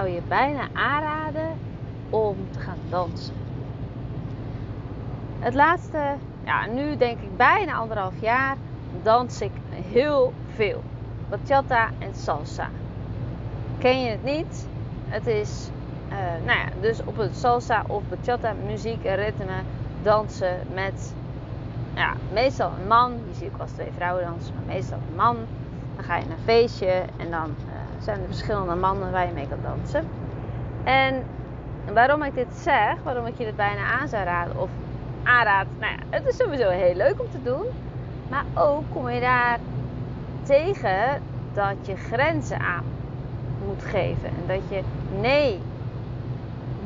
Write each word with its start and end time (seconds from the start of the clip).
zou 0.00 0.12
je 0.12 0.22
bijna 0.28 0.68
aanraden 0.72 1.48
om 2.10 2.36
te 2.50 2.60
gaan 2.60 2.78
dansen. 2.88 3.34
Het 5.38 5.54
laatste, 5.54 5.98
ja, 6.44 6.66
nu 6.66 6.96
denk 6.96 7.20
ik 7.20 7.36
bijna 7.36 7.74
anderhalf 7.74 8.20
jaar, 8.20 8.56
dans 9.02 9.40
ik 9.40 9.50
heel 9.70 10.32
veel. 10.54 10.82
Bachata 11.28 11.90
en 11.98 12.14
salsa. 12.14 12.68
Ken 13.78 14.02
je 14.02 14.10
het 14.10 14.24
niet? 14.24 14.66
Het 15.08 15.26
is, 15.26 15.70
uh, 16.08 16.16
nou 16.46 16.58
ja, 16.58 16.66
dus 16.80 17.00
op 17.04 17.16
het 17.16 17.36
salsa 17.36 17.84
of 17.86 18.02
bachata 18.08 18.52
muziek 18.66 19.04
en 19.04 19.16
ritme 19.16 19.60
dansen 20.02 20.58
met, 20.74 21.14
ja, 21.94 22.12
meestal 22.32 22.70
een 22.80 22.86
man. 22.86 23.12
Je 23.12 23.34
ziet 23.34 23.48
ook 23.48 23.56
wel 23.56 23.66
eens 23.66 23.74
twee 23.74 23.92
vrouwen 23.96 24.24
dansen, 24.24 24.54
maar 24.54 24.74
meestal 24.74 24.98
een 25.08 25.16
man. 25.16 25.36
Dan 25.96 26.04
ga 26.04 26.16
je 26.16 26.24
naar 26.24 26.36
een 26.36 26.44
feestje 26.44 27.02
en 27.16 27.30
dan 27.30 27.54
zijn 28.00 28.20
er 28.20 28.26
verschillende 28.26 28.74
mannen 28.74 29.10
waar 29.10 29.26
je 29.26 29.32
mee 29.32 29.48
kan 29.48 29.58
dansen. 29.62 30.04
En 30.84 31.24
waarom 31.92 32.22
ik 32.22 32.34
dit 32.34 32.54
zeg, 32.54 32.94
waarom 33.02 33.26
ik 33.26 33.38
je 33.38 33.44
dit 33.44 33.56
bijna 33.56 33.84
aan 34.00 34.08
zou 34.08 34.24
raden 34.24 34.60
of 34.60 34.70
aanraad, 35.22 35.66
nou 35.78 35.92
ja, 35.92 35.98
het 36.10 36.26
is 36.26 36.36
sowieso 36.36 36.68
heel 36.68 36.94
leuk 36.94 37.20
om 37.20 37.30
te 37.30 37.42
doen. 37.42 37.66
Maar 38.28 38.44
ook 38.54 38.82
kom 38.92 39.08
je 39.08 39.20
daar 39.20 39.58
tegen 40.42 41.22
dat 41.52 41.76
je 41.82 41.96
grenzen 41.96 42.60
aan 42.60 42.84
moet 43.66 43.82
geven. 43.82 44.28
En 44.28 44.44
dat 44.46 44.60
je 44.68 44.82
nee 45.20 45.60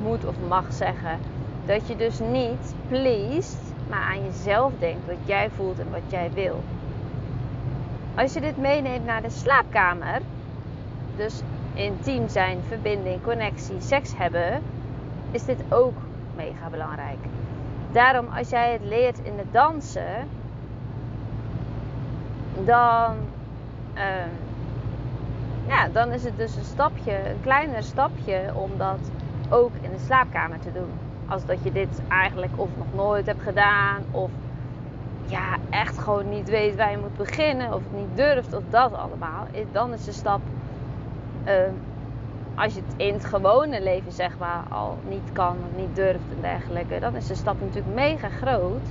moet 0.03 0.25
of 0.25 0.35
mag 0.49 0.73
zeggen. 0.73 1.19
Dat 1.67 1.89
je 1.89 1.97
dus 1.97 2.19
niet 2.19 2.75
pleased, 2.89 3.73
maar 3.89 4.03
aan 4.03 4.25
jezelf 4.25 4.73
denkt 4.79 5.07
wat 5.07 5.17
jij 5.25 5.51
voelt 5.51 5.79
en 5.79 5.91
wat 5.91 6.03
jij 6.09 6.31
wil. 6.35 6.63
Als 8.15 8.33
je 8.33 8.41
dit 8.41 8.57
meeneemt 8.57 9.05
naar 9.05 9.23
de 9.23 9.31
slaapkamer, 9.31 10.21
dus 11.17 11.43
intiem 11.75 12.29
zijn, 12.29 12.59
verbinding, 12.69 13.23
connectie, 13.23 13.81
seks 13.81 14.17
hebben, 14.17 14.63
is 15.31 15.45
dit 15.45 15.65
ook 15.69 15.97
mega 16.37 16.69
belangrijk. 16.71 17.19
Daarom, 17.93 18.27
als 18.37 18.49
jij 18.49 18.73
het 18.73 18.85
leert 18.85 19.19
in 19.19 19.39
het 19.39 19.53
dansen, 19.53 20.29
dan, 22.65 23.17
uh, 23.95 24.03
ja, 25.69 25.89
dan 25.93 26.13
is 26.13 26.25
het 26.25 26.37
dus 26.37 26.57
een 26.57 26.65
stapje, 26.65 27.13
een 27.13 27.41
kleiner 27.43 27.83
stapje 27.83 28.53
om 28.55 28.71
dat 28.77 29.11
ook 29.51 29.73
in 29.81 29.91
de 29.91 30.05
slaapkamer 30.05 30.59
te 30.59 30.73
doen. 30.73 30.91
Als 31.29 31.47
dat 31.47 31.59
je 31.63 31.73
dit 31.73 32.01
eigenlijk 32.09 32.53
of 32.57 32.69
nog 32.77 32.95
nooit 32.95 33.27
hebt 33.27 33.43
gedaan, 33.43 34.03
of 34.11 34.31
ja, 35.27 35.57
echt 35.71 35.99
gewoon 35.99 36.29
niet 36.29 36.49
weet 36.49 36.77
waar 36.77 36.91
je 36.91 36.99
moet 36.99 37.17
beginnen, 37.17 37.75
of 37.75 37.83
niet 37.95 38.17
durft, 38.17 38.55
of 38.55 38.63
dat 38.71 38.95
allemaal. 38.95 39.47
Dan 39.73 39.93
is 39.93 40.05
de 40.05 40.13
stap. 40.13 40.41
Uh, 41.47 41.53
als 42.55 42.75
je 42.75 42.81
het 42.87 42.95
in 42.97 43.15
het 43.15 43.25
gewone 43.25 43.83
leven 43.83 44.13
zeg 44.13 44.39
maar 44.39 44.63
al 44.69 44.99
niet 45.09 45.33
kan 45.33 45.57
of 45.57 45.81
niet 45.81 45.97
durft 45.97 46.31
en 46.37 46.41
dergelijke, 46.41 47.01
dan 47.01 47.17
is 47.17 47.27
de 47.27 47.35
stap 47.35 47.61
natuurlijk 47.61 47.95
mega 47.95 48.29
groot 48.29 48.83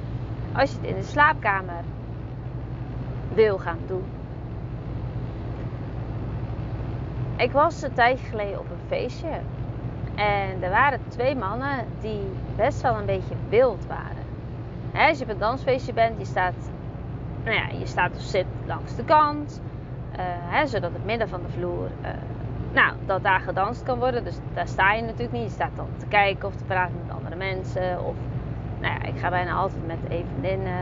als 0.56 0.72
je 0.72 0.78
het 0.78 0.88
in 0.88 0.96
de 0.96 1.04
slaapkamer 1.04 1.84
wil 3.34 3.58
gaan 3.58 3.80
doen. 3.88 4.04
Ik 7.36 7.52
was 7.52 7.82
een 7.82 7.94
tijdje 7.94 8.26
geleden 8.26 8.60
op 8.60 8.66
een 8.70 8.88
feestje 8.88 9.40
en 10.16 10.64
er 10.64 10.70
waren 10.70 11.00
twee 11.08 11.36
mannen 11.36 11.86
die 12.02 12.22
best 12.56 12.82
wel 12.82 12.96
een 12.96 13.06
beetje 13.06 13.36
wild 13.50 13.86
waren. 13.86 14.24
als 15.08 15.18
je 15.18 15.24
op 15.24 15.30
een 15.30 15.38
dansfeestje 15.38 15.94
bent, 15.94 16.20
je 16.20 16.26
staat, 16.26 16.54
nou 17.44 17.56
ja, 17.56 17.68
je 17.80 17.86
staat 17.86 18.16
of 18.16 18.22
zit 18.22 18.46
langs 18.66 18.96
de 18.96 19.04
kant, 19.04 19.62
uh, 20.54 20.64
zodat 20.66 20.92
het 20.94 21.06
midden 21.06 21.30
van 21.30 21.42
de 21.42 21.50
vloer 21.50 21.88
uh, 22.02 22.10
nou, 22.74 22.94
dat 23.06 23.24
daar 23.24 23.40
gedanst 23.40 23.84
kan 23.84 24.00
worden. 24.00 24.24
Dus 24.24 24.38
daar 24.54 24.68
sta 24.68 24.94
je 24.94 25.02
natuurlijk 25.02 25.32
niet. 25.32 25.44
Je 25.44 25.50
staat 25.50 25.76
dan 25.76 25.88
te 25.98 26.06
kijken 26.06 26.48
of 26.48 26.56
te 26.56 26.64
praten 26.64 26.96
met 27.06 27.16
andere 27.16 27.36
mensen. 27.36 28.06
Of, 28.06 28.16
nou 28.80 28.94
ja, 28.94 29.04
ik 29.04 29.20
ga 29.20 29.30
bijna 29.30 29.54
altijd 29.54 29.88
met 29.88 29.98
een 30.10 30.26
vriendin 30.26 30.62
uh, 30.62 30.74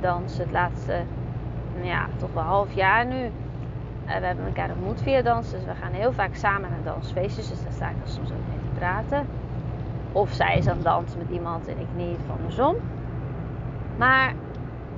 dansen. 0.00 0.42
Het 0.42 0.52
laatste, 0.52 1.02
nou 1.74 1.86
ja, 1.86 2.06
toch 2.16 2.32
wel 2.32 2.42
half 2.42 2.72
jaar 2.72 3.06
nu. 3.06 3.24
Uh, 3.24 4.16
we 4.18 4.26
hebben 4.26 4.46
elkaar 4.46 4.70
ontmoet 4.70 5.02
via 5.02 5.22
dansen. 5.22 5.58
Dus 5.58 5.66
we 5.66 5.74
gaan 5.74 5.92
heel 5.92 6.12
vaak 6.12 6.34
samen 6.34 6.70
naar 6.70 6.94
dansfeestjes. 6.94 7.48
Dus 7.48 7.62
daar 7.62 7.72
sta 7.72 7.88
ik 7.88 7.96
dan 7.98 8.12
soms 8.12 8.30
ook 8.30 8.48
mee 8.48 8.58
te 8.58 8.78
praten. 8.78 9.26
Of 10.12 10.32
zij 10.32 10.56
is 10.56 10.68
aan 10.68 10.82
dansen 10.82 11.18
met 11.18 11.30
iemand 11.30 11.68
en 11.68 11.78
ik 11.78 11.88
niet, 11.96 12.18
van 12.26 12.36
andersom. 12.36 12.76
Maar 13.96 14.32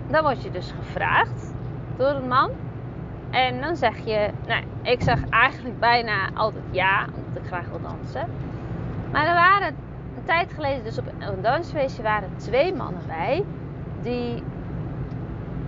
dan 0.06 0.22
word 0.22 0.42
je 0.42 0.50
dus 0.50 0.74
gevraagd 0.78 1.54
door 1.96 2.08
een 2.08 2.28
man 2.28 2.50
en 3.30 3.60
dan 3.60 3.76
zeg 3.76 3.98
je, 4.04 4.30
nou, 4.46 4.64
ik 4.82 5.02
zeg 5.02 5.28
eigenlijk 5.28 5.78
bijna 5.78 6.30
altijd 6.34 6.64
ja, 6.70 7.04
omdat 7.04 7.42
ik 7.42 7.48
graag 7.48 7.68
wil 7.68 7.80
dansen. 7.80 8.26
Maar 9.12 9.26
er 9.26 9.34
waren 9.34 9.68
een 10.16 10.24
tijd 10.24 10.52
geleden, 10.52 10.84
dus 10.84 10.98
op 10.98 11.06
een 11.18 11.42
dansfeestje, 11.42 12.02
waren 12.02 12.36
twee 12.36 12.74
mannen 12.74 13.02
bij. 13.06 13.44
Die 14.02 14.42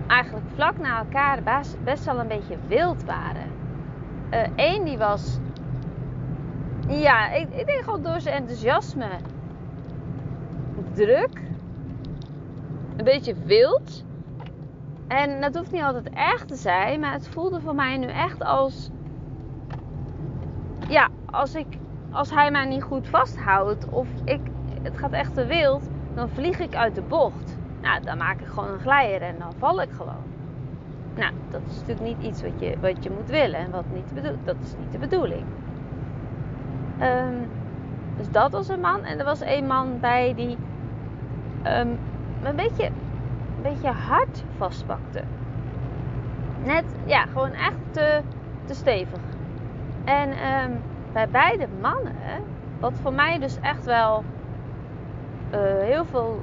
eigenlijk 0.07 0.45
vlak 0.53 0.77
na 0.77 0.97
elkaar 0.97 1.39
best 1.83 2.05
wel 2.05 2.19
een 2.19 2.27
beetje 2.27 2.57
wild 2.67 3.03
waren. 3.03 3.51
Eén 4.55 4.79
uh, 4.79 4.85
die 4.85 4.97
was, 4.97 5.39
ja, 6.87 7.31
ik, 7.31 7.47
ik 7.49 7.65
denk 7.65 7.83
gewoon 7.83 8.03
door 8.03 8.21
zijn 8.21 8.35
enthousiasme 8.35 9.07
druk. 10.93 11.41
Een 12.97 13.03
beetje 13.03 13.35
wild. 13.45 14.03
En 15.07 15.41
dat 15.41 15.55
hoeft 15.55 15.71
niet 15.71 15.83
altijd 15.83 16.09
erg 16.09 16.45
te 16.45 16.55
zijn, 16.55 16.99
maar 16.99 17.11
het 17.13 17.27
voelde 17.27 17.61
voor 17.61 17.75
mij 17.75 17.97
nu 17.97 18.07
echt 18.07 18.43
als. 18.43 18.89
Ja, 20.87 21.07
als, 21.25 21.55
ik, 21.55 21.77
als 22.11 22.31
hij 22.31 22.51
mij 22.51 22.65
niet 22.65 22.83
goed 22.83 23.07
vasthoudt 23.07 23.89
of 23.89 24.07
ik, 24.25 24.39
het 24.81 24.97
gaat 24.97 25.11
echt 25.11 25.33
te 25.33 25.45
wild, 25.45 25.89
dan 26.13 26.29
vlieg 26.29 26.59
ik 26.59 26.75
uit 26.75 26.95
de 26.95 27.01
bocht. 27.01 27.57
Nou, 27.81 28.01
dan 28.01 28.17
maak 28.17 28.39
ik 28.39 28.47
gewoon 28.47 28.69
een 28.69 28.79
glijer 28.79 29.21
en 29.21 29.35
dan 29.39 29.53
val 29.57 29.81
ik 29.81 29.91
gewoon. 29.91 30.23
Nou, 31.15 31.31
dat 31.49 31.61
is 31.69 31.79
natuurlijk 31.79 32.01
niet 32.01 32.27
iets 32.27 32.41
wat 32.41 32.59
je, 32.59 32.77
wat 32.81 33.03
je 33.03 33.11
moet 33.11 33.29
willen 33.29 33.59
en 33.59 33.71
wat 33.71 33.85
niet 33.93 34.13
bedoel, 34.13 34.37
dat 34.43 34.55
is 34.63 34.73
niet 34.79 34.91
de 34.91 34.97
bedoeling. 34.97 35.43
Um, 37.01 37.49
dus 38.17 38.31
dat 38.31 38.51
was 38.51 38.67
een 38.69 38.79
man. 38.79 39.03
En 39.03 39.19
er 39.19 39.25
was 39.25 39.41
een 39.41 39.67
man 39.67 39.99
bij 39.99 40.33
die 40.35 40.57
um, 41.65 41.99
een 42.43 42.55
beetje 42.55 42.89
beetje 43.63 43.91
hard 43.91 44.43
vastpakte. 44.57 45.23
Net, 46.63 46.83
ja, 47.05 47.25
gewoon 47.25 47.51
echt 47.51 47.77
te, 47.91 48.21
te 48.65 48.73
stevig. 48.73 49.19
En 50.03 50.29
um, 50.29 50.81
bij 51.13 51.29
beide 51.29 51.67
mannen, 51.81 52.15
wat 52.79 52.93
voor 53.01 53.13
mij 53.13 53.39
dus 53.39 53.59
echt 53.61 53.85
wel 53.85 54.23
uh, 55.53 55.59
heel 55.61 56.05
veel, 56.05 56.41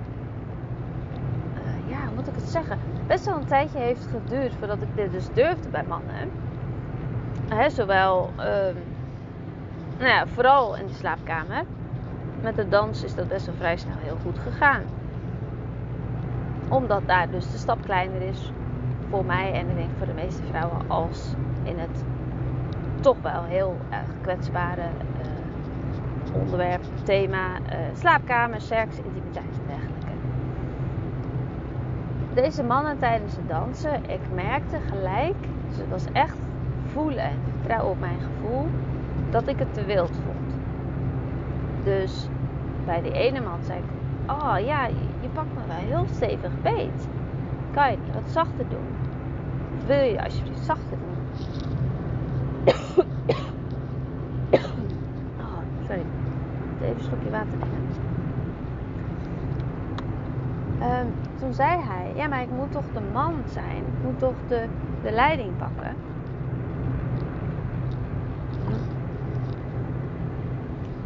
uh, 1.55 1.91
ja, 1.91 2.05
hoe 2.07 2.15
moet 2.15 2.29
ik 2.29 2.35
het 2.35 2.49
zeggen, 2.49 2.79
best 3.07 3.25
wel 3.25 3.37
een 3.37 3.47
tijdje 3.47 3.79
heeft 3.79 4.07
geduurd 4.07 4.55
voordat 4.59 4.83
ik 4.83 4.89
dit 4.95 5.13
dus 5.13 5.29
durfde 5.33 5.69
bij 5.69 5.85
mannen. 5.89 6.31
He, 7.49 7.71
zowel, 7.71 8.31
um, 8.39 8.77
nou 9.99 10.11
ja, 10.11 10.27
vooral 10.27 10.77
in 10.77 10.87
de 10.87 10.93
slaapkamer. 10.93 11.65
Met 12.43 12.57
de 12.57 12.69
dans 12.69 13.05
is 13.05 13.15
dat 13.15 13.29
best 13.29 13.47
wel 13.47 13.55
vrij 13.55 13.77
snel 13.77 13.97
heel 13.99 14.17
goed 14.23 14.39
gegaan 14.39 14.83
omdat 16.71 17.03
daar 17.07 17.31
dus 17.31 17.51
de 17.51 17.59
stap 17.59 17.83
kleiner 17.83 18.23
is 18.23 18.53
voor 19.09 19.25
mij 19.25 19.53
en 19.53 19.69
ik 19.69 19.77
denk 19.77 19.91
voor 19.99 20.07
de 20.07 20.13
meeste 20.13 20.43
vrouwen 20.43 20.81
als 20.89 21.35
in 21.63 21.79
het 21.79 22.05
toch 23.01 23.17
wel 23.23 23.43
heel 23.43 23.77
erg 23.89 24.09
kwetsbare 24.21 24.83
uh, 24.83 26.35
onderwerp, 26.35 26.83
thema 27.03 27.59
uh, 27.59 27.77
slaapkamer, 27.95 28.61
seks, 28.61 28.97
intimiteit 28.97 29.45
en 29.45 29.67
dergelijke. 29.67 30.07
Deze 32.35 32.63
mannen 32.63 32.99
tijdens 32.99 33.37
het 33.37 33.49
dansen, 33.49 34.11
ik 34.11 34.21
merkte 34.35 34.77
gelijk, 34.89 35.37
dus 35.69 35.77
het 35.77 35.89
was 35.89 36.05
echt 36.13 36.37
voelen 36.93 37.25
en 37.25 37.39
vertrouwen 37.59 37.91
op 37.91 38.01
mijn 38.01 38.19
gevoel, 38.21 38.67
dat 39.31 39.49
ik 39.49 39.59
het 39.59 39.75
te 39.75 39.85
wild 39.85 40.11
vond. 40.25 40.55
Dus 41.85 42.29
bij 42.85 43.03
die 43.03 43.13
ene 43.13 43.41
man 43.41 43.63
zei 43.63 43.79
ik, 43.79 44.00
oh 44.27 44.57
ja, 44.65 44.87
je 45.21 45.29
pakt 45.33 45.49
me 45.55 45.61
wel 45.67 45.77
heel 45.77 46.05
stevig 46.15 46.51
beet. 46.63 47.09
Kan 47.71 47.91
je 47.91 47.97
niet 48.05 48.15
wat 48.15 48.31
zachter 48.31 48.69
doen? 48.69 48.87
Of 49.77 49.87
wil 49.87 50.01
je 50.01 50.25
alsjeblieft 50.25 50.65
zachter 50.65 50.99
doen? 50.99 51.17
oh, 55.41 55.59
sorry. 55.87 56.05
Even 56.83 56.95
een 56.95 57.01
slokje 57.01 57.31
water. 57.31 57.59
Um, 60.83 61.13
toen 61.39 61.55
zei 61.55 61.81
hij, 61.83 62.13
ja 62.15 62.29
maar 62.29 62.43
ik 62.43 62.51
moet 62.51 62.73
toch 62.73 62.85
de 62.95 63.01
man 63.13 63.35
zijn. 63.47 63.77
Ik 63.77 64.05
moet 64.05 64.19
toch 64.19 64.35
de, 64.49 64.67
de 65.03 65.11
leiding 65.11 65.57
pakken. 65.57 65.95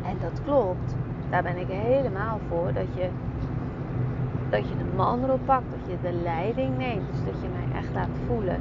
En 0.06 0.16
dat 0.20 0.40
klopt. 0.44 0.94
Daar 1.30 1.42
ben 1.42 1.56
ik 1.56 1.68
helemaal 1.68 2.38
voor. 2.48 2.72
Dat 2.72 2.94
je 2.94 3.08
dat 4.50 4.68
je 4.68 4.76
de 4.76 4.96
man 4.96 5.24
erop 5.24 5.40
pakt, 5.44 5.64
dat 5.70 5.90
je 5.90 6.10
de 6.10 6.18
leiding 6.22 6.78
neemt. 6.78 7.10
Dus 7.10 7.24
dat 7.24 7.42
je 7.42 7.48
mij 7.48 7.78
echt 7.80 7.94
laat 7.94 8.18
voelen 8.26 8.60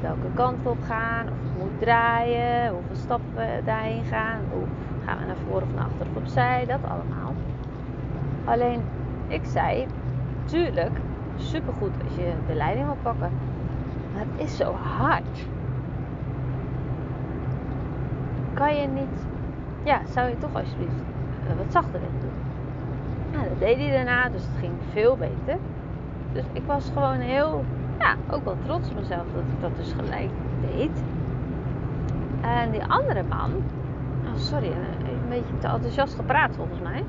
welke 0.00 0.34
kant 0.34 0.62
we 0.62 0.68
op 0.68 0.82
gaan, 0.82 1.26
of 1.26 1.32
ik 1.32 1.62
moet 1.62 1.80
draaien, 1.80 2.72
hoeveel 2.72 2.96
stappen 2.96 3.64
daarheen 3.64 4.04
gaan, 4.04 4.40
of 4.52 4.68
Gaan 5.06 5.18
we 5.18 5.24
naar 5.24 5.36
voren 5.48 5.62
of 5.62 5.74
naar 5.74 5.84
achter 5.84 6.06
of 6.06 6.16
opzij, 6.16 6.64
dat 6.66 6.80
allemaal. 6.82 7.34
Alleen, 8.44 8.80
ik 9.26 9.44
zei, 9.44 9.86
tuurlijk, 10.44 10.98
supergoed 11.36 11.92
als 12.04 12.14
je 12.16 12.32
de 12.46 12.54
leiding 12.54 12.86
wil 12.86 12.96
pakken. 13.02 13.30
Maar 14.14 14.24
het 14.26 14.44
is 14.44 14.56
zo 14.56 14.72
hard. 14.72 15.46
Kan 18.54 18.76
je 18.76 18.86
niet, 18.86 19.26
ja, 19.82 20.00
zou 20.06 20.28
je 20.28 20.38
toch 20.38 20.54
alsjeblieft 20.54 21.02
wat 21.54 21.72
zachter 21.72 22.00
willen 22.00 22.20
doen? 22.20 22.30
Nou, 23.32 23.48
dat 23.48 23.58
deed 23.58 23.76
hij 23.76 23.90
daarna, 23.90 24.28
dus 24.28 24.42
het 24.42 24.58
ging 24.58 24.72
veel 24.92 25.16
beter. 25.16 25.56
Dus 26.32 26.44
ik 26.52 26.62
was 26.66 26.90
gewoon 26.94 27.18
heel, 27.18 27.64
ja, 27.98 28.14
ook 28.30 28.44
wel 28.44 28.56
trots 28.64 28.90
op 28.90 28.96
mezelf 28.96 29.24
dat 29.34 29.42
ik 29.42 29.60
dat 29.60 29.76
dus 29.76 29.92
gelijk 29.92 30.30
deed. 30.60 31.02
En 32.40 32.70
die 32.70 32.84
andere 32.84 33.22
man, 33.22 33.52
oh 34.24 34.36
sorry, 34.36 34.72
een 35.26 35.28
beetje 35.28 35.58
te 35.58 35.66
enthousiast 35.66 36.14
gepraat 36.14 36.56
volgens 36.56 36.80
mij. 36.80 37.04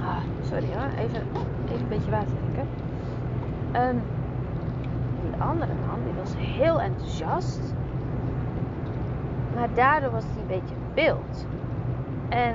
Ah, 0.00 0.22
sorry 0.42 0.66
hoor, 0.74 0.90
even, 0.98 1.22
even 1.68 1.82
een 1.82 1.88
beetje 1.88 2.10
water 2.10 2.26
drinken. 2.26 2.66
Um, 3.72 4.02
die 5.22 5.42
andere 5.42 5.72
man, 5.86 5.98
die 6.04 6.12
heel 6.36 6.80
enthousiast. 6.80 7.60
Maar 9.54 9.68
daardoor 9.74 10.10
was 10.10 10.24
hij 10.24 10.40
een 10.40 10.60
beetje 10.60 10.74
beeld. 10.94 11.46
En 12.28 12.54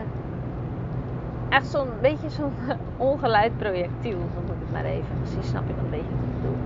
echt 1.50 1.68
zo'n 1.68 1.90
beetje 2.02 2.30
zo'n 2.30 2.54
ongeleid 3.10 3.58
projectiel, 3.58 4.18
noem 4.18 4.46
ik 4.46 4.60
het 4.60 4.72
maar 4.72 4.86
even. 4.86 5.20
Misschien 5.20 5.44
snap 5.44 5.68
je 5.68 5.74
wel 5.76 5.84
een 5.84 5.90
beetje 5.90 6.12
wat 6.12 6.24
ik 6.24 6.42
bedoel. 6.42 6.58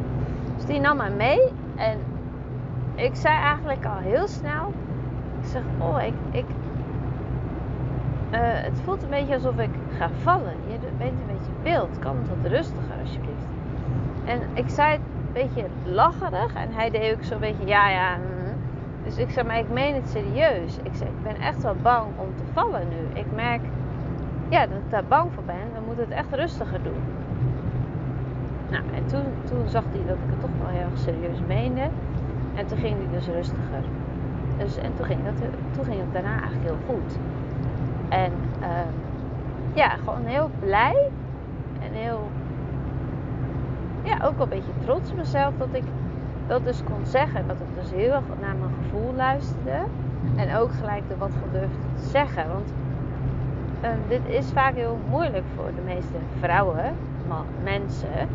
Dus 0.56 0.66
die 0.66 0.80
nam 0.80 0.98
mij 0.98 1.12
mee 1.12 1.52
en 1.76 1.98
ik 2.96 3.16
zei 3.16 3.36
eigenlijk 3.36 3.86
al 3.86 3.98
heel 3.98 4.28
snel: 4.28 4.74
Ik 5.42 5.48
zeg, 5.48 5.62
oh, 5.80 6.04
ik. 6.04 6.14
ik 6.32 6.46
uh, 8.32 8.40
het 8.42 8.80
voelt 8.84 9.04
een 9.04 9.10
beetje 9.10 9.34
alsof 9.34 9.58
ik 9.58 9.70
ga 9.98 10.10
vallen. 10.22 10.54
Je 10.68 10.78
bent 10.98 11.12
een 11.12 11.38
beetje 11.38 11.52
beeld. 11.64 12.00
Kan 12.00 12.18
het 12.18 12.28
wat 12.28 12.52
rustiger, 12.52 12.96
alsjeblieft? 13.02 13.46
En 14.26 14.40
ik 14.54 14.70
zei 14.70 15.00
beetje 15.34 15.66
lacherig 15.84 16.54
en 16.54 16.72
hij 16.72 16.90
deed 16.90 17.16
ook 17.16 17.24
zo'n 17.24 17.40
beetje: 17.40 17.66
Ja, 17.66 17.90
ja. 17.90 18.16
Mm. 18.16 18.44
Dus 19.04 19.18
ik 19.18 19.30
zei, 19.30 19.48
maar 19.48 19.58
ik 19.58 19.70
meen 19.70 19.96
het 19.96 20.10
serieus. 20.10 20.78
Ik 20.84 20.94
zei, 20.94 21.10
ik 21.10 21.24
ben 21.24 21.36
echt 21.42 21.62
wel 21.62 21.76
bang 21.82 22.06
om 22.18 22.28
te 22.36 22.44
vallen 22.54 22.88
nu. 22.90 23.20
Ik 23.20 23.26
merk 23.36 23.62
ja, 24.50 24.68
dat 24.68 24.78
ik 24.78 24.90
daar 24.90 25.04
bang 25.08 25.32
voor 25.34 25.44
ben, 25.44 25.74
dan 25.74 25.84
moet 25.88 25.98
het 25.98 26.10
echt 26.10 26.34
rustiger 26.34 26.84
doen. 26.84 27.02
Nou, 28.70 28.84
en 28.96 29.06
toen, 29.06 29.24
toen 29.44 29.68
zag 29.68 29.84
hij 29.92 30.02
dat 30.08 30.16
ik 30.16 30.30
het 30.30 30.40
toch 30.40 30.50
wel 30.62 30.68
heel 30.68 30.90
erg 30.92 31.00
serieus 31.00 31.40
meende. 31.48 31.88
En 32.56 32.66
toen 32.66 32.78
ging 32.78 32.96
hij 32.98 33.08
dus 33.12 33.28
rustiger. 33.28 33.84
Dus, 34.58 34.78
en 34.78 34.92
toen 34.96 35.06
ging, 35.06 35.20
dat, 35.24 35.34
toen 35.72 35.86
ging 35.86 36.00
het 36.00 36.14
daarna 36.14 36.42
eigenlijk 36.42 36.64
heel 36.64 36.78
goed. 36.88 37.18
En 38.10 38.32
uh, 38.62 38.68
ja, 39.74 39.90
gewoon 39.90 40.26
heel 40.26 40.50
blij. 40.60 41.10
En 41.82 41.92
heel, 41.92 42.30
ja, 44.04 44.26
ook 44.26 44.38
wel 44.38 44.44
een 44.44 44.50
beetje 44.50 44.86
trots 44.86 45.12
op 45.12 45.18
mezelf 45.18 45.54
dat 45.58 45.68
ik 45.72 45.84
dat 46.48 46.64
dus 46.64 46.84
kon 46.84 47.06
zeggen. 47.06 47.48
Dat 47.48 47.56
ik 47.56 47.82
dus 47.82 47.92
heel 47.92 48.12
erg 48.14 48.24
naar 48.42 48.56
mijn 48.56 48.72
gevoel 48.84 49.14
luisterde. 49.14 49.86
En 50.36 50.56
ook 50.56 50.72
gelijk 50.74 51.04
er 51.10 51.18
wat 51.18 51.32
van 51.42 51.52
te 51.52 51.66
zeggen. 51.96 52.48
Want 52.48 52.74
Ehm, 53.84 53.98
dit 54.08 54.22
is 54.28 54.52
vaak 54.52 54.76
heel 54.76 54.98
moeilijk 55.10 55.44
voor 55.56 55.72
de 55.76 55.82
meeste 55.82 56.18
vrouwen, 56.40 56.96
mensen, 57.64 58.28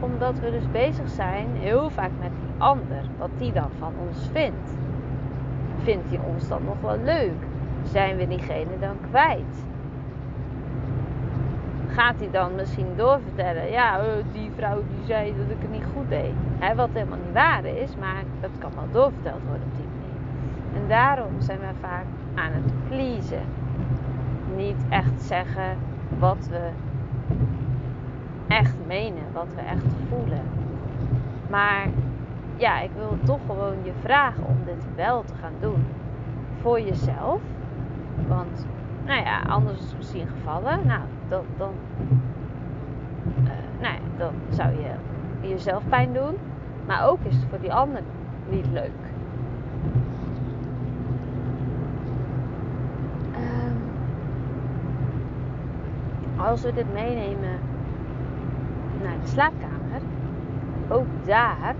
omdat 0.00 0.38
we 0.38 0.50
dus 0.50 0.70
bezig 0.72 1.08
zijn 1.08 1.46
heel 1.52 1.90
vaak 1.90 2.10
met 2.20 2.30
die 2.30 2.62
ander, 2.62 3.02
wat 3.18 3.30
die 3.38 3.52
dan 3.52 3.70
van 3.78 3.92
ons 4.08 4.28
vindt. 4.32 4.76
Vindt 5.82 6.08
hij 6.08 6.20
ons 6.34 6.48
dan 6.48 6.64
nog 6.64 6.80
wel 6.80 6.98
leuk? 7.04 7.42
Zijn 7.82 8.16
we 8.16 8.26
diegene 8.26 8.78
dan 8.80 8.96
kwijt? 9.10 9.64
Gaat 11.92 12.18
hij 12.18 12.30
dan 12.30 12.54
misschien 12.54 12.96
doorvertellen, 12.96 13.70
ja, 13.70 13.98
eh, 13.98 14.06
die 14.32 14.50
vrouw 14.56 14.76
die 14.76 15.06
zei 15.06 15.34
dat 15.36 15.50
ik 15.50 15.62
het 15.62 15.70
niet 15.70 15.84
goed 15.94 16.08
deed. 16.08 16.32
Hè, 16.58 16.74
wat 16.74 16.88
helemaal 16.92 17.18
niet 17.24 17.34
waar 17.34 17.64
is, 17.64 17.96
maar 17.96 18.22
dat 18.40 18.50
kan 18.58 18.70
wel 18.74 18.90
doorverteld 18.92 19.42
worden 19.46 19.66
op 19.66 19.76
die 19.76 19.86
manier. 19.86 20.82
En 20.82 20.88
daarom 20.88 21.40
zijn 21.40 21.58
we 21.58 21.66
vaak 21.80 22.04
aan 22.34 22.52
het 22.52 22.88
pleasen 22.88 23.42
niet 24.56 24.84
echt 24.88 25.22
zeggen 25.22 25.76
wat 26.18 26.48
we 26.50 26.68
echt 28.48 28.76
menen, 28.86 29.22
wat 29.32 29.54
we 29.54 29.60
echt 29.60 29.94
voelen. 30.08 30.42
Maar 31.48 31.86
ja, 32.56 32.80
ik 32.80 32.90
wil 32.96 33.18
toch 33.24 33.40
gewoon 33.46 33.76
je 33.82 33.92
vragen 34.00 34.44
om 34.46 34.56
dit 34.64 34.86
wel 34.94 35.22
te 35.22 35.34
gaan 35.40 35.54
doen. 35.60 35.84
Voor 36.60 36.80
jezelf. 36.80 37.40
Want, 38.28 38.66
nou 39.06 39.22
ja, 39.22 39.40
anders 39.40 39.78
is 39.78 39.88
het 39.88 39.96
misschien 39.96 40.26
gevallen. 40.26 40.86
Nou, 40.86 41.00
dan, 41.56 41.72
ja, 43.80 43.92
dan 44.16 44.32
zou 44.48 44.70
je 44.70 44.92
jezelf 45.48 45.82
pijn 45.88 46.12
doen. 46.12 46.36
Maar 46.86 47.08
ook 47.08 47.18
is 47.22 47.34
het 47.34 47.44
voor 47.48 47.60
die 47.60 47.72
ander 47.72 48.02
niet 48.48 48.66
leuk. 48.72 49.10
als 56.46 56.62
we 56.62 56.72
dit 56.72 56.92
meenemen 56.92 57.58
naar 59.02 59.20
de 59.22 59.26
slaapkamer, 59.26 60.00
ook 60.88 61.06
daar 61.24 61.74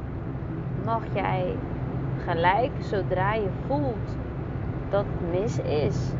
mag 0.84 1.02
jij 1.14 1.56
gelijk 2.24 2.70
zodra 2.78 3.34
je 3.34 3.48
voelt 3.66 4.16
dat 4.90 5.04
het 5.04 5.40
mis 5.40 5.58
is, 5.58 6.12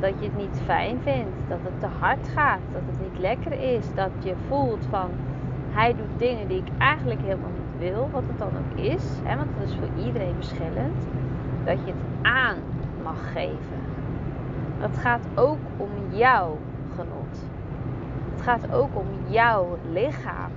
dat 0.00 0.12
je 0.18 0.24
het 0.24 0.36
niet 0.36 0.60
fijn 0.64 0.98
vindt, 1.02 1.36
dat 1.48 1.58
het 1.62 1.80
te 1.80 1.86
hard 1.98 2.28
gaat, 2.28 2.60
dat 2.72 2.82
het 2.86 3.00
niet 3.00 3.20
lekker 3.20 3.52
is, 3.52 3.94
dat 3.94 4.10
je 4.18 4.34
voelt 4.48 4.86
van 4.90 5.10
hij 5.70 5.94
doet 5.94 6.18
dingen 6.18 6.48
die 6.48 6.58
ik 6.58 6.68
eigenlijk 6.78 7.20
helemaal 7.20 7.50
niet 7.50 7.90
wil, 7.90 8.08
wat 8.12 8.22
het 8.26 8.38
dan 8.38 8.48
ook 8.48 8.78
is, 8.78 9.04
hè, 9.22 9.36
want 9.36 9.48
dat 9.58 9.68
is 9.68 9.74
voor 9.74 10.04
iedereen 10.04 10.34
verschillend, 10.34 11.06
dat 11.64 11.78
je 11.84 11.92
het 11.92 12.22
aan 12.22 12.56
mag 13.02 13.32
geven. 13.32 13.82
Het 14.78 14.98
gaat 14.98 15.26
ook 15.34 15.58
om 15.76 15.90
jouw 16.10 16.58
genot 16.96 17.52
gaat 18.44 18.72
ook 18.72 18.88
om 18.92 19.06
jouw 19.26 19.78
lichaam. 19.90 20.50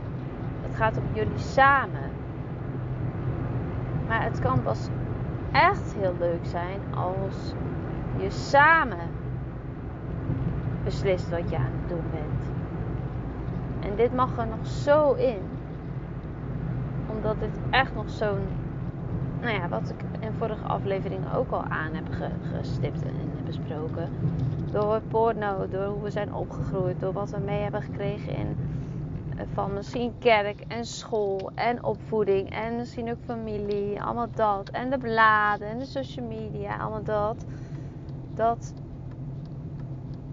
Het 0.62 0.75
gaat 0.75 0.98
om 0.98 1.03
jullie 1.13 1.38
samen. 1.38 2.12
Maar 4.08 4.24
het 4.24 4.39
kan 4.39 4.63
pas 4.63 4.88
echt 5.51 5.96
heel 6.00 6.15
leuk 6.20 6.46
zijn 6.46 6.79
als 6.96 7.53
je 8.17 8.29
samen 8.29 9.10
beslist 10.88 11.29
wat 11.29 11.50
je 11.50 11.58
aan 11.58 11.72
het 11.79 11.89
doen 11.89 12.03
bent. 12.12 12.44
En 13.79 13.96
dit 13.96 14.15
mag 14.15 14.38
er 14.38 14.48
nog 14.48 14.67
zo 14.67 15.13
in. 15.13 15.41
Omdat 17.15 17.39
dit 17.39 17.60
echt 17.70 17.96
nog 17.96 18.10
zo'n. 18.10 18.48
Nou 19.41 19.53
ja, 19.53 19.67
wat 19.70 19.89
ik 19.89 20.22
in 20.22 20.34
vorige 20.38 20.67
afleveringen 20.67 21.34
ook 21.34 21.51
al 21.51 21.63
aan 21.63 21.94
heb 21.94 22.32
gestipt 22.51 23.01
en 23.01 23.46
besproken 23.46 24.10
door 24.72 25.01
porno, 25.08 25.67
door 25.70 25.86
hoe 25.86 26.03
we 26.03 26.12
zijn 26.12 26.34
opgegroeid, 26.34 27.00
door 27.00 27.13
wat 27.13 27.29
we 27.29 27.39
mee 27.39 27.62
hebben 27.62 27.82
gekregen 27.82 28.36
in 28.36 28.56
van 29.53 29.74
misschien 29.74 30.13
kerk 30.20 30.63
en 30.67 30.86
school 30.86 31.51
en 31.56 31.84
opvoeding 31.84 32.50
en 32.50 32.75
misschien 32.75 33.12
ook 33.12 33.17
familie, 33.25 34.01
allemaal 34.01 34.29
dat. 34.36 34.70
En 34.70 34.89
de 34.89 34.98
bladen 34.98 35.67
en 35.67 35.79
de 35.79 35.86
social 35.86 36.25
media, 36.25 36.77
allemaal 36.77 37.03
dat. 37.03 37.46
Dat 38.34 38.74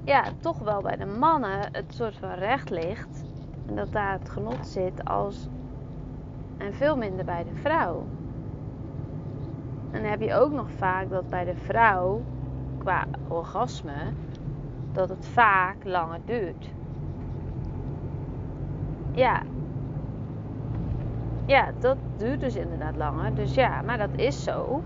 ja, 0.04 0.24
toch 0.40 0.58
wel 0.58 0.82
bij 0.82 0.96
de 0.96 1.06
mannen 1.06 1.68
het 1.72 1.94
soort 1.94 2.16
van 2.16 2.32
recht 2.32 2.70
ligt. 2.70 3.24
En 3.66 3.74
dat 3.76 3.92
daar 3.92 4.12
het 4.12 4.28
genot 4.28 4.66
zit 4.66 5.04
als. 5.04 5.48
En 6.56 6.74
veel 6.74 6.96
minder 6.96 7.24
bij 7.24 7.44
de 7.44 7.54
vrouw. 7.54 8.06
En 9.90 10.02
dan 10.02 10.10
heb 10.10 10.20
je 10.20 10.34
ook 10.34 10.52
nog 10.52 10.70
vaak 10.70 11.10
dat 11.10 11.28
bij 11.28 11.44
de 11.44 11.56
vrouw 11.56 12.22
qua 12.78 13.04
orgasme 13.28 14.12
dat 14.92 15.08
het 15.08 15.26
vaak 15.26 15.84
langer 15.84 16.20
duurt. 16.24 16.70
Ja. 19.12 19.42
Ja, 21.46 21.70
dat 21.78 21.96
duurt 22.16 22.40
dus 22.40 22.56
inderdaad 22.56 22.96
langer. 22.96 23.34
Dus 23.34 23.54
ja, 23.54 23.82
maar 23.82 23.98
dat 23.98 24.16
is 24.16 24.44
zo. 24.44 24.82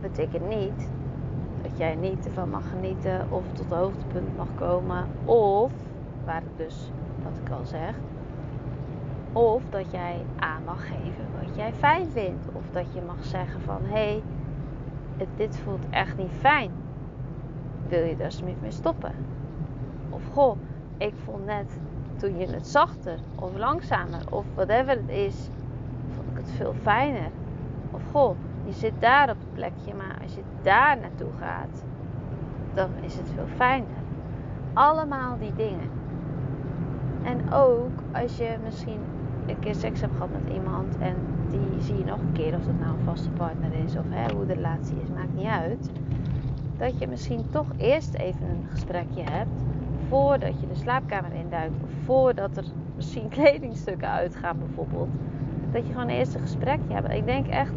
Betekent 0.00 0.48
niet 0.48 0.93
dat 1.74 1.82
jij 1.82 1.94
niet 1.94 2.26
ervan 2.26 2.50
mag 2.50 2.68
genieten 2.68 3.26
of 3.30 3.44
tot 3.52 3.58
het 3.58 3.78
hoogtepunt 3.78 4.36
mag 4.36 4.48
komen. 4.54 5.06
Of, 5.24 5.72
waar 6.24 6.42
ik 6.42 6.56
dus, 6.66 6.90
wat 7.22 7.38
ik 7.44 7.50
al 7.50 7.64
zeg, 7.64 7.94
of 9.32 9.62
dat 9.70 9.90
jij 9.90 10.24
aan 10.36 10.62
mag 10.64 10.86
geven 10.86 11.26
wat 11.44 11.56
jij 11.56 11.72
fijn 11.72 12.10
vindt. 12.10 12.46
Of 12.52 12.62
dat 12.72 12.94
je 12.94 13.00
mag 13.06 13.24
zeggen 13.24 13.60
van 13.60 13.80
hé, 13.82 13.88
hey, 13.88 14.22
dit 15.36 15.56
voelt 15.56 15.86
echt 15.90 16.16
niet 16.16 16.32
fijn 16.38 16.70
wil 17.88 18.04
je 18.04 18.16
daar 18.16 18.26
alsjeblieft 18.26 18.60
mee 18.60 18.70
stoppen? 18.70 19.12
Of 20.10 20.22
goh, 20.32 20.56
ik 20.96 21.14
vond 21.24 21.44
net 21.44 21.78
toen 22.16 22.38
je 22.38 22.46
het 22.46 22.66
zachter 22.66 23.18
of 23.34 23.56
langzamer 23.56 24.20
of 24.30 24.44
whatever 24.54 24.96
het 24.96 25.08
is, 25.08 25.48
vond 26.14 26.30
ik 26.30 26.36
het 26.36 26.50
veel 26.50 26.74
fijner. 26.82 27.30
Of 27.90 28.02
goh, 28.10 28.36
je 28.64 28.72
zit 28.72 28.92
daar 28.98 29.30
op 29.30 29.36
het 29.38 29.52
plekje, 29.52 29.94
maar 29.94 30.18
als 30.22 30.34
je 30.34 30.42
daar 30.62 30.98
naartoe 31.00 31.30
gaat, 31.38 31.84
dan 32.74 32.90
is 33.00 33.16
het 33.16 33.30
veel 33.34 33.46
fijner. 33.56 34.02
Allemaal 34.72 35.38
die 35.38 35.54
dingen. 35.54 35.90
En 37.22 37.52
ook 37.52 37.92
als 38.12 38.36
je 38.36 38.56
misschien 38.64 39.00
een 39.46 39.58
keer 39.58 39.74
seks 39.74 40.00
hebt 40.00 40.12
gehad 40.12 40.30
met 40.32 40.54
iemand 40.54 40.98
en 40.98 41.16
die 41.50 41.80
zie 41.80 41.98
je 41.98 42.04
nog 42.04 42.18
een 42.18 42.32
keer, 42.32 42.54
of 42.54 42.66
het 42.66 42.80
nou 42.80 42.98
een 42.98 43.04
vaste 43.04 43.30
partner 43.30 43.72
is 43.84 43.96
of 43.96 44.32
hoe 44.34 44.46
de 44.46 44.52
relatie 44.52 44.96
is, 45.02 45.08
maakt 45.08 45.34
niet 45.34 45.46
uit. 45.46 45.90
Dat 46.76 46.98
je 46.98 47.06
misschien 47.06 47.50
toch 47.50 47.66
eerst 47.76 48.14
even 48.14 48.48
een 48.48 48.66
gesprekje 48.70 49.22
hebt 49.22 49.62
voordat 50.08 50.60
je 50.60 50.66
de 50.66 50.74
slaapkamer 50.74 51.32
induikt 51.32 51.74
voordat 52.04 52.56
er 52.56 52.64
misschien 52.96 53.28
kledingstukken 53.36 54.08
uitgaan 54.08 54.58
bijvoorbeeld. 54.58 55.08
Dat 55.72 55.86
je 55.86 55.92
gewoon 55.92 56.08
eerst 56.08 56.34
een 56.34 56.40
gesprekje 56.40 56.94
hebt. 56.94 57.12
Ik 57.12 57.26
denk 57.26 57.46
echt 57.46 57.72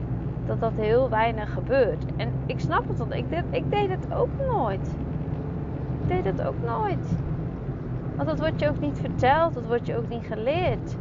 dat 0.47 0.59
dat 0.59 0.71
heel 0.75 1.09
weinig 1.09 1.53
gebeurt. 1.53 2.05
En 2.15 2.31
ik 2.45 2.59
snap 2.59 2.87
het, 2.87 2.97
want 2.97 3.13
ik 3.13 3.29
deed, 3.29 3.43
ik 3.49 3.71
deed 3.71 3.89
het 3.89 4.13
ook 4.13 4.29
nooit. 4.47 4.95
Ik 6.01 6.07
deed 6.07 6.25
het 6.25 6.47
ook 6.47 6.61
nooit. 6.65 7.15
Want 8.15 8.29
dat 8.29 8.39
wordt 8.39 8.59
je 8.59 8.69
ook 8.69 8.79
niet 8.79 8.99
verteld, 8.99 9.53
dat 9.53 9.65
wordt 9.65 9.87
je 9.87 9.97
ook 9.97 10.09
niet 10.09 10.25
geleerd. 10.25 10.97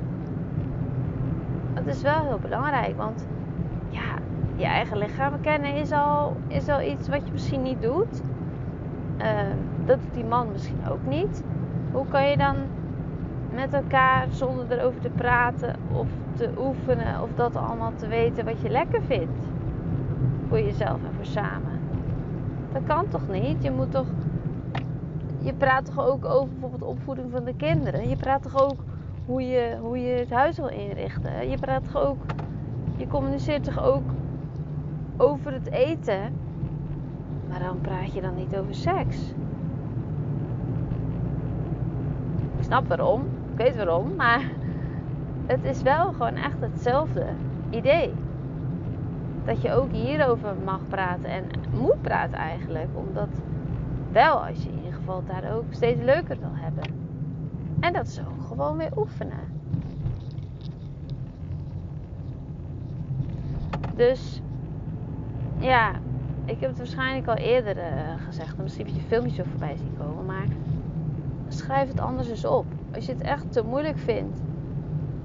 Het 1.74 1.86
is 1.86 2.02
wel 2.02 2.22
heel 2.22 2.38
belangrijk, 2.38 2.96
want 2.96 3.26
ja, 3.88 4.14
je 4.56 4.64
eigen 4.64 4.98
lichaam 4.98 5.40
kennen 5.40 5.74
is 5.74 5.92
al, 5.92 6.36
is 6.48 6.68
al 6.68 6.80
iets 6.80 7.08
wat 7.08 7.26
je 7.26 7.32
misschien 7.32 7.62
niet 7.62 7.82
doet. 7.82 8.22
Ehm, 9.16 9.56
dat 9.84 9.98
doet 10.00 10.14
die 10.14 10.24
man 10.24 10.52
misschien 10.52 10.88
ook 10.90 11.06
niet. 11.06 11.44
Hoe 11.92 12.06
kan 12.06 12.28
je 12.28 12.36
dan 12.36 12.56
met 13.54 13.72
elkaar 13.72 14.26
zonder 14.30 14.78
erover 14.78 15.00
te 15.00 15.10
praten 15.10 15.76
of 15.92 16.06
te 16.36 16.50
oefenen 16.58 17.22
of 17.22 17.28
dat 17.34 17.56
allemaal 17.56 17.92
te 17.94 18.06
weten 18.06 18.44
wat 18.44 18.60
je 18.60 18.68
lekker 18.68 19.02
vindt? 19.02 19.46
Voor 20.48 20.60
jezelf 20.60 21.04
en 21.04 21.14
voor 21.14 21.26
samen. 21.26 21.80
Dat 22.72 22.82
kan 22.86 23.08
toch 23.08 23.28
niet? 23.28 23.62
Je 23.62 23.70
moet 23.70 23.90
toch. 23.90 24.06
Je 25.38 25.52
praat 25.52 25.84
toch 25.84 26.06
ook 26.06 26.24
over 26.24 26.48
bijvoorbeeld 26.48 26.82
opvoeding 26.82 27.30
van 27.30 27.44
de 27.44 27.54
kinderen. 27.54 28.08
Je 28.08 28.16
praat 28.16 28.42
toch 28.42 28.62
ook 28.62 28.76
hoe 29.26 29.42
je, 29.42 29.76
hoe 29.80 29.98
je 29.98 30.12
het 30.14 30.30
huis 30.30 30.56
wil 30.56 30.68
inrichten. 30.68 31.50
Je 31.50 31.58
praat 31.58 31.84
toch 31.84 32.02
ook. 32.02 32.18
Je 32.96 33.06
communiceert 33.06 33.64
toch 33.64 33.82
ook 33.82 34.04
over 35.16 35.52
het 35.52 35.70
eten. 35.70 36.34
Maar 37.48 37.60
dan 37.60 37.80
praat 37.80 38.12
je 38.12 38.20
dan 38.20 38.34
niet 38.34 38.56
over 38.56 38.74
seks. 38.74 39.18
Ik 42.56 42.62
snap 42.62 42.88
waarom. 42.88 43.20
Ik 43.52 43.56
weet 43.56 43.76
waarom. 43.76 44.14
Maar 44.14 44.50
het 45.46 45.64
is 45.64 45.82
wel 45.82 46.12
gewoon 46.12 46.34
echt 46.34 46.60
hetzelfde 46.60 47.26
idee. 47.70 48.12
Dat 49.44 49.62
je 49.62 49.72
ook 49.72 49.92
hierover 49.92 50.54
mag 50.64 50.80
praten 50.88 51.30
en 51.30 51.44
moet 51.72 52.02
praten 52.02 52.38
eigenlijk. 52.38 52.88
Omdat 52.94 53.28
wel 54.12 54.46
als 54.46 54.62
je 54.62 54.68
in 54.68 54.76
ieder 54.76 54.92
geval 54.92 55.22
daar 55.26 55.54
ook 55.54 55.64
steeds 55.70 56.00
leuker 56.02 56.38
wil 56.40 56.54
hebben. 56.54 56.84
En 57.80 57.92
dat 57.92 58.06
is 58.06 58.20
ook 58.20 58.46
gewoon 58.46 58.76
weer 58.76 58.90
oefenen. 58.96 59.54
Dus 63.94 64.42
ja, 65.58 65.90
ik 66.44 66.60
heb 66.60 66.68
het 66.68 66.78
waarschijnlijk 66.78 67.26
al 67.26 67.34
eerder 67.34 67.76
uh, 67.76 67.82
gezegd. 68.26 68.56
Misschien 68.58 68.86
heb 68.86 68.94
je 68.94 69.00
filmpjes 69.00 69.34
zo 69.34 69.42
voorbij 69.50 69.76
zien 69.76 69.96
komen. 69.98 70.26
Maar 70.26 70.46
schrijf 71.48 71.88
het 71.88 72.00
anders 72.00 72.28
eens 72.28 72.44
op. 72.44 72.66
Als 72.94 73.06
je 73.06 73.12
het 73.12 73.20
echt 73.20 73.52
te 73.52 73.64
moeilijk 73.64 73.98
vindt 73.98 74.40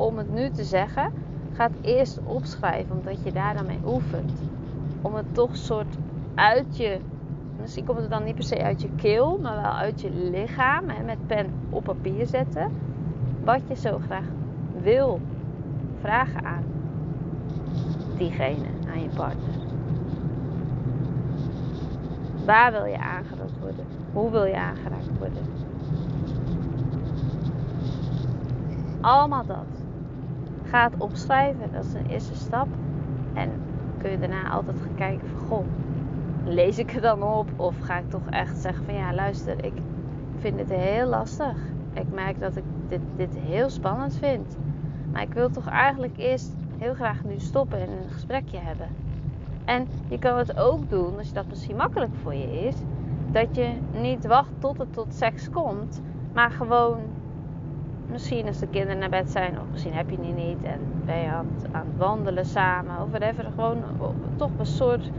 om 0.02 0.18
het 0.18 0.34
nu 0.34 0.50
te 0.50 0.64
zeggen, 0.64 1.14
ga 1.54 1.64
het 1.64 1.78
eerst 1.82 2.20
opschrijven. 2.24 2.96
Omdat 2.98 3.24
je 3.24 3.32
daar 3.32 3.54
dan 3.54 3.66
mee 3.66 3.80
oefent. 3.86 4.32
Om 5.02 5.16
het 5.16 5.34
toch 5.34 5.56
soort 5.56 5.96
uit 6.36 6.78
je... 6.78 7.00
Misschien 7.60 7.86
komt 7.86 8.00
het 8.00 8.10
dan 8.10 8.24
niet 8.24 8.36
per 8.36 8.44
se 8.44 8.64
uit 8.64 8.82
je 8.82 8.90
keel, 8.96 9.40
maar 9.42 9.62
wel 9.62 9.72
uit 9.72 10.02
je 10.02 10.10
lichaam. 10.12 10.86
Met 10.86 11.28
pen 11.28 11.54
op 11.70 11.84
papier 11.84 12.26
zetten. 12.26 12.72
Wat 13.44 13.62
je 13.68 13.76
zo 13.76 14.00
graag 14.06 14.26
wil 14.82 15.20
vragen 16.00 16.46
aan 16.46 16.64
diegene, 18.18 18.68
aan 18.94 19.02
je 19.02 19.10
partner. 19.16 19.56
Waar 22.46 22.72
wil 22.72 22.86
je 22.86 22.98
aangeraakt 22.98 23.60
worden? 23.60 23.86
Hoe 24.14 24.32
wil 24.32 24.46
je 24.46 24.56
aangeraakt 24.56 25.18
worden? 25.20 25.44
Allemaal 29.02 29.46
dat. 29.46 29.71
Ga 30.72 30.84
het 30.84 31.02
opschrijven, 31.02 31.72
dat 31.72 31.86
is 31.86 31.94
een 31.94 32.06
eerste 32.06 32.36
stap. 32.36 32.68
En 33.34 33.50
kun 33.98 34.12
je 34.12 34.20
daarna 34.20 34.50
altijd 34.50 34.78
gaan 34.82 34.96
kijken 34.96 35.28
van 35.28 35.48
goh, 35.48 35.66
lees 36.46 36.78
ik 36.78 36.92
het 36.92 37.02
dan 37.02 37.24
op? 37.24 37.50
Of 37.56 37.80
ga 37.80 37.98
ik 37.98 38.10
toch 38.10 38.30
echt 38.30 38.58
zeggen 38.58 38.86
van 38.86 38.94
ja, 38.94 39.14
luister, 39.14 39.66
ik 39.66 39.74
vind 40.38 40.60
het 40.60 40.70
heel 40.70 41.08
lastig. 41.08 41.58
Ik 41.94 42.14
merk 42.14 42.40
dat 42.40 42.56
ik 42.56 42.64
dit, 42.88 43.02
dit 43.16 43.38
heel 43.38 43.70
spannend 43.70 44.16
vind. 44.16 44.58
Maar 45.12 45.22
ik 45.22 45.34
wil 45.34 45.50
toch 45.50 45.68
eigenlijk 45.68 46.18
eerst 46.18 46.56
heel 46.78 46.94
graag 46.94 47.24
nu 47.24 47.40
stoppen 47.40 47.80
en 47.80 47.90
een 47.90 48.10
gesprekje 48.10 48.58
hebben. 48.58 48.88
En 49.66 49.88
je 50.08 50.20
kan 50.20 50.38
het 50.38 50.58
ook 50.58 50.90
doen, 50.90 51.18
als 51.18 51.34
dat 51.34 51.48
misschien 51.48 51.76
makkelijk 51.76 52.12
voor 52.22 52.34
je 52.34 52.68
is, 52.68 52.76
dat 53.32 53.56
je 53.56 53.74
niet 54.02 54.26
wacht 54.26 54.52
tot 54.60 54.78
het 54.78 54.94
tot 54.94 55.14
seks 55.14 55.50
komt, 55.50 56.02
maar 56.34 56.52
gewoon 56.52 57.00
misschien 58.12 58.48
als 58.48 58.60
de 58.60 58.68
kinderen 58.68 58.98
naar 58.98 59.10
bed 59.10 59.32
zijn, 59.32 59.60
of 59.60 59.66
misschien 59.72 59.94
heb 59.94 60.10
je 60.10 60.20
die 60.22 60.34
niet 60.34 60.64
en 60.64 60.80
ben 61.06 61.18
je 61.18 61.28
aan 61.28 61.48
het, 61.56 61.74
aan 61.74 61.86
het 61.86 61.98
wandelen 61.98 62.46
samen, 62.46 63.02
of 63.02 63.10
whatever, 63.10 63.44
gewoon 63.44 63.78
toch 64.36 64.52
een 64.58 64.66
soort, 64.66 65.10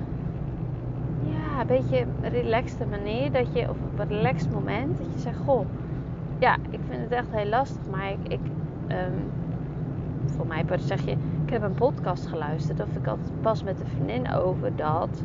ja, 1.22 1.60
een 1.60 1.66
beetje 1.66 2.04
relaxte 2.22 2.86
manier, 2.86 3.32
dat 3.32 3.46
je, 3.52 3.60
of 3.60 3.76
op 3.92 3.98
een 3.98 4.08
relaxed 4.08 4.52
moment, 4.52 4.98
dat 4.98 5.06
je 5.14 5.18
zegt, 5.18 5.38
goh, 5.44 5.66
ja, 6.38 6.56
ik 6.70 6.80
vind 6.88 7.00
het 7.00 7.12
echt 7.12 7.30
heel 7.30 7.48
lastig, 7.48 7.82
maar 7.90 8.10
ik, 8.10 8.28
ik 8.28 8.40
um, 8.88 9.30
voor 10.26 10.46
mij 10.46 10.64
zeg 10.78 11.04
je, 11.04 11.16
heb 11.52 11.62
een 11.62 11.74
podcast 11.74 12.26
geluisterd 12.26 12.80
of 12.80 12.96
ik 12.96 13.04
had 13.04 13.18
pas 13.40 13.62
met 13.62 13.80
een 13.80 13.86
vriendin 13.86 14.32
over 14.32 14.76
dat. 14.76 15.22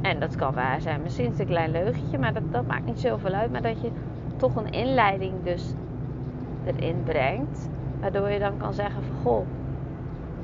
En 0.00 0.20
dat 0.20 0.36
kan 0.36 0.54
waar 0.54 0.80
zijn, 0.80 1.02
misschien 1.02 1.24
is 1.24 1.30
het 1.30 1.40
een 1.40 1.46
klein 1.46 1.70
leugentje, 1.70 2.18
maar 2.18 2.32
dat, 2.32 2.52
dat 2.52 2.66
maakt 2.66 2.86
niet 2.86 3.00
zoveel 3.00 3.32
uit. 3.32 3.52
Maar 3.52 3.62
dat 3.62 3.80
je 3.80 3.90
toch 4.36 4.56
een 4.56 4.70
inleiding 4.70 5.32
dus 5.42 5.74
erin 6.64 7.02
brengt. 7.04 7.68
Waardoor 8.00 8.30
je 8.30 8.38
dan 8.38 8.56
kan 8.56 8.72
zeggen 8.72 9.02
van 9.02 9.16
goh, 9.22 9.46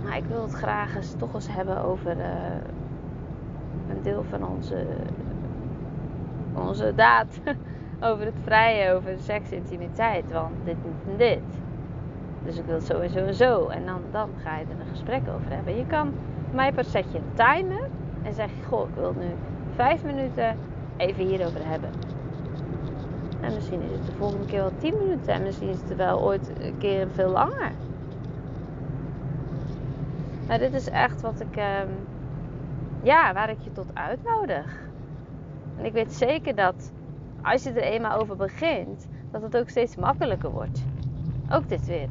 maar 0.05 0.17
ik 0.17 0.25
wil 0.25 0.43
het 0.43 0.53
graag 0.53 0.97
eens 0.97 1.15
toch 1.15 1.35
eens 1.35 1.49
hebben 1.49 1.85
over 1.85 2.17
uh, 2.17 2.25
een 3.89 4.03
deel 4.03 4.25
van 4.31 4.47
onze, 4.47 4.87
onze 6.55 6.93
daad. 6.95 7.41
over 8.11 8.25
het 8.25 8.39
vrije, 8.43 8.93
over 8.93 9.19
seks, 9.19 9.51
intimiteit. 9.51 10.33
Want 10.33 10.55
dit, 10.65 10.77
en 11.11 11.17
dit. 11.17 11.61
Dus 12.45 12.59
ik 12.59 12.65
wil 12.65 12.75
het 12.75 12.85
zo 12.85 13.01
en 13.01 13.35
zo 13.35 13.67
en 13.67 13.87
dan, 13.87 14.01
dan 14.11 14.29
ga 14.43 14.57
je 14.59 14.65
er 14.65 14.81
een 14.81 14.91
gesprek 14.91 15.23
over 15.37 15.51
hebben. 15.51 15.77
Je 15.77 15.87
kan, 15.87 16.13
mij 16.51 16.73
pas 16.73 16.91
zet 16.91 17.13
je 17.13 17.19
een 17.19 17.35
timer. 17.35 17.89
En 18.23 18.35
zeg 18.35 18.51
goh, 18.69 18.89
ik 18.89 18.95
wil 18.95 19.15
nu 19.19 19.27
vijf 19.75 20.05
minuten 20.05 20.57
even 20.97 21.25
hierover 21.25 21.67
hebben. 21.67 21.91
En 23.47 23.55
misschien 23.55 23.83
is 23.83 23.91
het 23.91 24.07
de 24.07 24.13
volgende 24.13 24.47
keer 24.47 24.61
wel 24.61 24.77
tien 24.79 24.95
minuten. 24.99 25.33
En 25.33 25.43
misschien 25.43 25.69
is 25.69 25.81
het 25.81 25.97
wel 25.97 26.23
ooit 26.23 26.51
een 26.61 26.79
keer 26.79 27.09
veel 27.11 27.31
langer. 27.31 27.73
Maar 30.47 30.59
dit 30.59 30.73
is 30.73 30.89
echt 30.89 31.21
wat 31.21 31.41
ik, 31.41 31.57
um, 31.57 32.07
ja, 33.03 33.33
waar 33.33 33.51
ik 33.51 33.61
je 33.61 33.73
tot 33.73 33.87
uitnodig. 33.95 34.79
En 35.77 35.85
ik 35.85 35.93
weet 35.93 36.13
zeker 36.13 36.55
dat 36.55 36.93
als 37.43 37.63
je 37.63 37.71
er 37.71 37.83
eenmaal 37.83 38.21
over 38.21 38.37
begint, 38.37 39.07
dat 39.31 39.43
het 39.43 39.57
ook 39.57 39.69
steeds 39.69 39.97
makkelijker 39.97 40.51
wordt. 40.51 40.85
Ook 41.51 41.69
dit 41.69 41.87
weer 41.87 42.09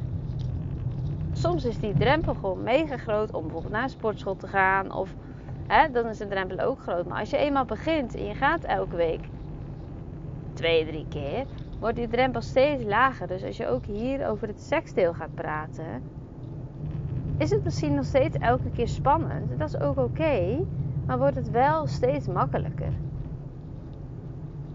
soms 1.36 1.64
is 1.64 1.78
die 1.78 1.94
drempel 1.94 2.34
gewoon 2.34 2.62
mega 2.62 2.96
groot 2.96 3.32
om 3.32 3.42
bijvoorbeeld 3.42 3.72
naar 3.72 3.82
een 3.82 3.88
sportschool 3.88 4.36
te 4.36 4.46
gaan. 4.46 4.92
Of 4.92 5.14
hè, 5.66 5.90
dan 5.90 6.06
is 6.06 6.18
de 6.18 6.28
drempel 6.28 6.58
ook 6.58 6.80
groot. 6.80 7.06
Maar 7.06 7.20
als 7.20 7.30
je 7.30 7.36
eenmaal 7.36 7.64
begint 7.64 8.14
en 8.14 8.24
je 8.24 8.34
gaat 8.34 8.64
elke 8.64 8.96
week 8.96 9.20
twee, 10.56 10.86
drie 10.86 11.06
keer, 11.08 11.44
wordt 11.78 11.96
die 11.96 12.08
drempel 12.08 12.40
steeds 12.40 12.84
lager. 12.84 13.26
Dus 13.26 13.44
als 13.44 13.56
je 13.56 13.66
ook 13.66 13.84
hier 13.84 14.28
over 14.28 14.48
het 14.48 14.60
seksdeel 14.60 15.14
gaat 15.14 15.34
praten, 15.34 16.02
is 17.38 17.50
het 17.50 17.64
misschien 17.64 17.94
nog 17.94 18.04
steeds 18.04 18.36
elke 18.36 18.70
keer 18.70 18.88
spannend. 18.88 19.58
Dat 19.58 19.68
is 19.68 19.80
ook 19.80 19.96
oké, 19.96 20.64
maar 21.06 21.18
wordt 21.18 21.36
het 21.36 21.50
wel 21.50 21.86
steeds 21.86 22.26
makkelijker. 22.26 22.92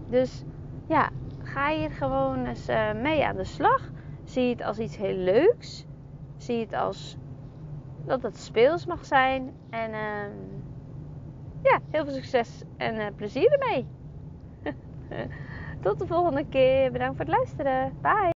Dus 0.08 0.44
ja, 0.86 1.10
ga 1.42 1.74
hier 1.74 1.90
gewoon 1.90 2.46
eens 2.46 2.68
uh, 2.68 2.92
mee 2.92 3.26
aan 3.26 3.36
de 3.36 3.44
slag. 3.44 3.90
Zie 4.24 4.50
het 4.50 4.62
als 4.62 4.78
iets 4.78 4.96
heel 4.96 5.16
leuks. 5.16 5.86
Zie 6.36 6.60
het 6.60 6.74
als 6.74 7.16
dat 8.04 8.22
het 8.22 8.38
speels 8.38 8.86
mag 8.86 9.04
zijn. 9.04 9.52
En 9.70 9.90
uh, 9.90 10.26
ja, 11.62 11.80
heel 11.90 12.04
veel 12.04 12.14
succes 12.14 12.62
en 12.76 12.94
uh, 12.94 13.06
plezier 13.16 13.52
ermee. 13.52 13.86
Tot 15.82 15.98
de 15.98 16.06
volgende 16.06 16.44
keer. 16.48 16.92
Bedankt 16.92 17.16
voor 17.16 17.24
het 17.24 17.34
luisteren. 17.34 17.92
Bye. 18.02 18.31